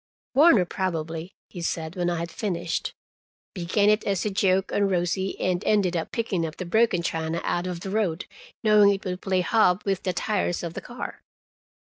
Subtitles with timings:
[0.33, 2.95] "Warner probably," he said when I had finished.
[3.53, 7.39] "Began it as a joke on Rosie, and ended by picking up the broken china
[7.43, 8.25] out of the road,
[8.63, 11.21] knowing it would play hob with the tires of the car."